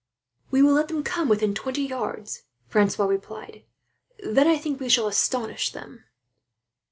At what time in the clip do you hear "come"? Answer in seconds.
1.03-1.29